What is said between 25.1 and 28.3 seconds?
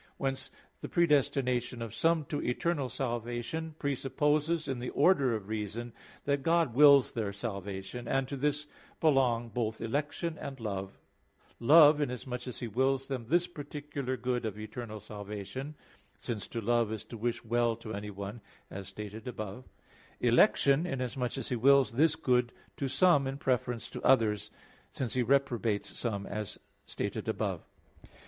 He reprobates some, as stated above (A.